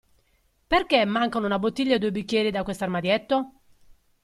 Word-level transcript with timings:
Perché 0.65 1.05
mancano 1.05 1.45
una 1.45 1.59
bottiglia 1.59 1.93
e 1.93 1.99
due 1.99 2.11
bicchieri 2.11 2.49
da 2.49 2.63
questo 2.63 2.83
armadietto? 2.85 3.51